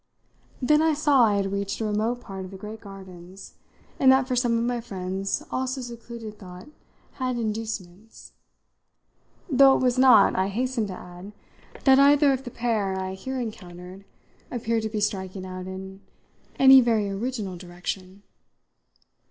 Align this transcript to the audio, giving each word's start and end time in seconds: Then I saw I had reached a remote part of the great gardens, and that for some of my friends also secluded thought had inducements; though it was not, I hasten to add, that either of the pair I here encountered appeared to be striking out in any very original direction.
Then 0.63 0.81
I 0.81 0.95
saw 0.95 1.25
I 1.25 1.35
had 1.35 1.51
reached 1.51 1.79
a 1.79 1.85
remote 1.85 2.21
part 2.21 2.43
of 2.43 2.49
the 2.49 2.57
great 2.57 2.81
gardens, 2.81 3.53
and 3.99 4.11
that 4.11 4.27
for 4.27 4.35
some 4.35 4.57
of 4.57 4.63
my 4.63 4.81
friends 4.81 5.43
also 5.51 5.79
secluded 5.79 6.39
thought 6.39 6.67
had 7.21 7.37
inducements; 7.37 8.31
though 9.47 9.75
it 9.77 9.83
was 9.83 9.99
not, 9.99 10.35
I 10.35 10.47
hasten 10.47 10.87
to 10.87 10.93
add, 10.97 11.33
that 11.83 11.99
either 11.99 12.33
of 12.33 12.45
the 12.45 12.49
pair 12.49 12.99
I 12.99 13.13
here 13.13 13.39
encountered 13.39 14.03
appeared 14.49 14.81
to 14.81 14.89
be 14.89 15.01
striking 15.01 15.45
out 15.45 15.67
in 15.67 16.01
any 16.57 16.81
very 16.81 17.07
original 17.07 17.55
direction. 17.55 18.23